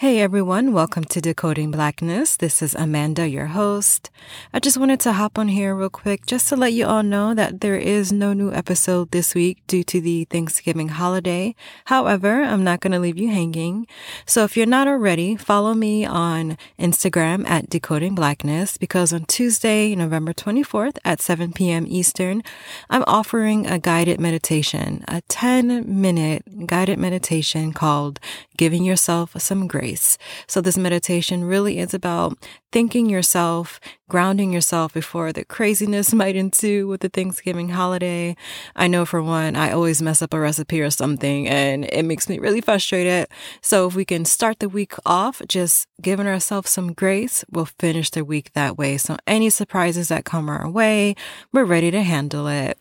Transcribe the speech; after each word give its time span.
Hey 0.00 0.20
everyone, 0.20 0.72
welcome 0.72 1.02
to 1.06 1.20
Decoding 1.20 1.72
Blackness. 1.72 2.36
This 2.36 2.62
is 2.62 2.72
Amanda, 2.76 3.28
your 3.28 3.46
host. 3.46 4.10
I 4.52 4.60
just 4.60 4.76
wanted 4.76 5.00
to 5.00 5.14
hop 5.14 5.36
on 5.36 5.48
here 5.48 5.74
real 5.74 5.90
quick 5.90 6.24
just 6.24 6.48
to 6.50 6.56
let 6.56 6.72
you 6.72 6.86
all 6.86 7.02
know 7.02 7.34
that 7.34 7.62
there 7.62 7.74
is 7.74 8.12
no 8.12 8.32
new 8.32 8.52
episode 8.52 9.10
this 9.10 9.34
week 9.34 9.58
due 9.66 9.82
to 9.82 10.00
the 10.00 10.24
Thanksgiving 10.26 10.90
holiday. 10.90 11.56
However, 11.86 12.44
I'm 12.44 12.62
not 12.62 12.78
going 12.78 12.92
to 12.92 13.00
leave 13.00 13.18
you 13.18 13.30
hanging. 13.30 13.88
So 14.24 14.44
if 14.44 14.56
you're 14.56 14.66
not 14.66 14.86
already, 14.86 15.34
follow 15.34 15.74
me 15.74 16.06
on 16.06 16.56
Instagram 16.78 17.44
at 17.48 17.68
Decoding 17.68 18.14
Blackness 18.14 18.76
because 18.76 19.12
on 19.12 19.24
Tuesday, 19.24 19.96
November 19.96 20.32
24th 20.32 20.98
at 21.04 21.20
7 21.20 21.52
p.m. 21.52 21.86
Eastern, 21.88 22.44
I'm 22.88 23.02
offering 23.08 23.66
a 23.66 23.80
guided 23.80 24.20
meditation, 24.20 25.04
a 25.08 25.22
10 25.22 26.00
minute 26.00 26.68
guided 26.68 27.00
meditation 27.00 27.72
called 27.72 28.20
Giving 28.58 28.82
Yourself 28.82 29.40
Some 29.40 29.68
Grace. 29.68 30.18
So 30.48 30.60
this 30.60 30.76
meditation 30.76 31.44
really 31.44 31.78
is 31.78 31.94
about 31.94 32.36
thinking 32.72 33.08
yourself, 33.08 33.78
grounding 34.08 34.52
yourself 34.52 34.92
before 34.92 35.32
the 35.32 35.44
craziness 35.44 36.12
might 36.22 36.34
ensue 36.34 36.88
with 36.88 37.00
the 37.00 37.08
Thanksgiving 37.08 37.70
holiday. 37.70 38.36
I 38.74 38.88
know 38.88 39.06
for 39.06 39.22
one, 39.22 39.54
I 39.54 39.70
always 39.70 40.02
mess 40.02 40.20
up 40.20 40.34
a 40.34 40.40
recipe 40.40 40.80
or 40.80 40.90
something 40.90 41.48
and 41.48 41.84
it 41.84 42.02
makes 42.02 42.28
me 42.28 42.40
really 42.40 42.60
frustrated. 42.60 43.28
So 43.62 43.86
if 43.86 43.94
we 43.94 44.04
can 44.04 44.24
start 44.24 44.58
the 44.58 44.68
week 44.68 44.94
off 45.06 45.40
just 45.48 45.86
giving 46.02 46.26
ourselves 46.26 46.70
some 46.70 46.92
grace, 46.92 47.44
we'll 47.50 47.66
finish 47.78 48.10
the 48.10 48.24
week 48.24 48.52
that 48.54 48.76
way. 48.76 48.98
So 48.98 49.16
any 49.24 49.50
surprises 49.50 50.08
that 50.08 50.24
come 50.24 50.48
our 50.48 50.68
way, 50.68 51.14
we're 51.52 51.64
ready 51.64 51.92
to 51.92 52.02
handle 52.02 52.48
it. 52.48 52.76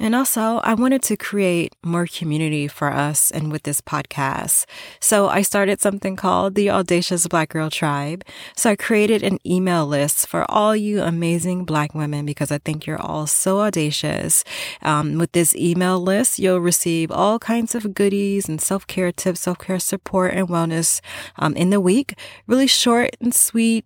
And 0.00 0.14
also, 0.14 0.58
I 0.58 0.74
wanted 0.74 1.02
to 1.04 1.16
create 1.16 1.74
more 1.82 2.06
community 2.06 2.68
for 2.68 2.92
us 2.92 3.32
and 3.32 3.50
with 3.50 3.64
this 3.64 3.80
podcast. 3.80 4.64
So 5.00 5.28
I 5.28 5.42
started 5.42 5.80
something 5.80 6.14
called 6.14 6.54
the 6.54 6.70
Audacious 6.70 7.26
Black 7.26 7.48
Girl 7.48 7.68
Tribe. 7.68 8.24
So 8.56 8.70
I 8.70 8.76
created 8.76 9.24
an 9.24 9.38
email 9.44 9.84
list 9.86 10.28
for 10.28 10.48
all 10.48 10.76
you 10.76 11.02
amazing 11.02 11.64
Black 11.64 11.94
women 11.94 12.26
because 12.26 12.52
I 12.52 12.58
think 12.58 12.86
you're 12.86 13.00
all 13.02 13.26
so 13.26 13.60
audacious. 13.60 14.44
Um, 14.82 15.18
with 15.18 15.32
this 15.32 15.54
email 15.56 15.98
list, 15.98 16.38
you'll 16.38 16.60
receive 16.60 17.10
all 17.10 17.40
kinds 17.40 17.74
of 17.74 17.92
goodies 17.92 18.48
and 18.48 18.60
self 18.60 18.86
care 18.86 19.10
tips, 19.10 19.40
self 19.40 19.58
care 19.58 19.80
support, 19.80 20.32
and 20.34 20.46
wellness 20.46 21.00
um, 21.38 21.56
in 21.56 21.70
the 21.70 21.80
week. 21.80 22.14
Really 22.46 22.68
short 22.68 23.16
and 23.20 23.34
sweet, 23.34 23.84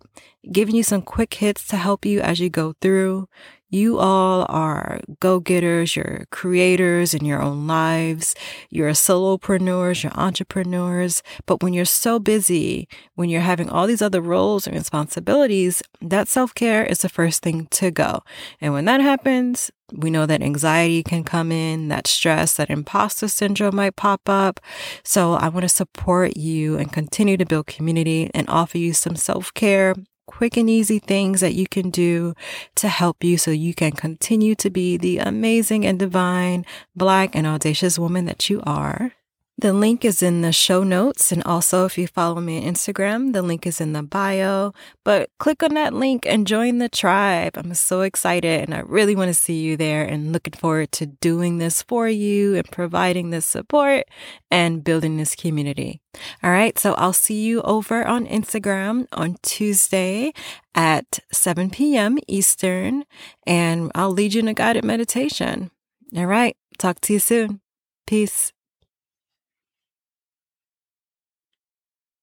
giving 0.51 0.75
you 0.75 0.83
some 0.83 1.01
quick 1.01 1.33
hits 1.33 1.65
to 1.69 1.77
help 1.77 2.05
you 2.05 2.21
as 2.21 2.39
you 2.39 2.51
go 2.51 2.75
through. 2.81 3.27
You 3.73 3.97
all 3.97 4.45
are 4.49 4.99
go 5.19 5.39
getters, 5.39 5.95
you're 5.95 6.27
creators 6.29 7.15
in 7.15 7.25
your 7.25 7.41
own 7.41 7.65
lives, 7.65 8.35
you're 8.69 8.91
solopreneurs, 8.91 10.03
you're 10.03 10.13
entrepreneurs. 10.13 11.23
But 11.47 11.63
when 11.63 11.73
you're 11.73 11.83
so 11.83 12.19
busy, 12.19 12.87
when 13.15 13.29
you're 13.29 13.41
having 13.41 13.71
all 13.71 13.87
these 13.87 14.03
other 14.03 14.21
roles 14.21 14.67
and 14.67 14.75
responsibilities, 14.75 15.81
that 16.01 16.27
self 16.27 16.53
care 16.53 16.85
is 16.85 16.99
the 16.99 17.09
first 17.09 17.41
thing 17.41 17.65
to 17.71 17.89
go. 17.89 18.21
And 18.61 18.73
when 18.73 18.85
that 18.85 19.01
happens, 19.01 19.71
we 19.91 20.11
know 20.11 20.27
that 20.27 20.43
anxiety 20.43 21.01
can 21.01 21.23
come 21.23 21.51
in, 21.51 21.87
that 21.87 22.05
stress, 22.05 22.53
that 22.53 22.69
imposter 22.69 23.27
syndrome 23.27 23.75
might 23.75 23.95
pop 23.95 24.29
up. 24.29 24.59
So 25.03 25.33
I 25.33 25.49
want 25.49 25.63
to 25.63 25.69
support 25.69 26.37
you 26.37 26.77
and 26.77 26.93
continue 26.93 27.37
to 27.37 27.45
build 27.45 27.65
community 27.65 28.29
and 28.35 28.47
offer 28.49 28.77
you 28.77 28.93
some 28.93 29.15
self 29.15 29.51
care 29.55 29.95
quick 30.25 30.57
and 30.57 30.69
easy 30.69 30.99
things 30.99 31.41
that 31.41 31.53
you 31.53 31.67
can 31.67 31.89
do 31.89 32.33
to 32.75 32.87
help 32.87 33.23
you 33.23 33.37
so 33.37 33.51
you 33.51 33.73
can 33.73 33.91
continue 33.91 34.55
to 34.55 34.69
be 34.69 34.97
the 34.97 35.19
amazing 35.19 35.85
and 35.85 35.99
divine 35.99 36.65
black 36.95 37.35
and 37.35 37.45
audacious 37.47 37.99
woman 37.99 38.25
that 38.25 38.49
you 38.49 38.61
are. 38.65 39.13
The 39.57 39.71
link 39.71 40.03
is 40.03 40.23
in 40.23 40.41
the 40.41 40.51
show 40.51 40.83
notes. 40.83 41.31
And 41.31 41.43
also, 41.43 41.85
if 41.85 41.97
you 41.97 42.07
follow 42.07 42.41
me 42.41 42.57
on 42.57 42.73
Instagram, 42.73 43.33
the 43.33 43.43
link 43.43 43.67
is 43.67 43.79
in 43.79 43.93
the 43.93 44.01
bio. 44.01 44.73
But 45.05 45.29
click 45.39 45.61
on 45.61 45.75
that 45.75 45.93
link 45.93 46.25
and 46.25 46.47
join 46.47 46.79
the 46.79 46.89
tribe. 46.89 47.55
I'm 47.55 47.73
so 47.75 48.01
excited 48.01 48.61
and 48.61 48.73
I 48.73 48.79
really 48.79 49.15
want 49.15 49.29
to 49.29 49.33
see 49.33 49.61
you 49.61 49.77
there 49.77 50.03
and 50.03 50.33
looking 50.33 50.53
forward 50.53 50.91
to 50.93 51.05
doing 51.05 51.59
this 51.59 51.83
for 51.83 52.09
you 52.09 52.55
and 52.55 52.69
providing 52.71 53.29
this 53.29 53.45
support 53.45 54.05
and 54.49 54.83
building 54.83 55.17
this 55.17 55.35
community. 55.35 56.01
All 56.43 56.51
right. 56.51 56.77
So 56.79 56.93
I'll 56.93 57.13
see 57.13 57.43
you 57.43 57.61
over 57.61 58.05
on 58.05 58.25
Instagram 58.25 59.07
on 59.13 59.37
Tuesday 59.43 60.33
at 60.73 61.19
7 61.31 61.69
p.m. 61.69 62.17
Eastern 62.27 63.05
and 63.45 63.91
I'll 63.93 64.11
lead 64.11 64.33
you 64.33 64.39
in 64.39 64.47
a 64.47 64.53
guided 64.55 64.83
meditation. 64.83 65.69
All 66.17 66.25
right. 66.25 66.57
Talk 66.79 67.01
to 67.01 67.13
you 67.13 67.19
soon. 67.19 67.61
Peace. 68.07 68.51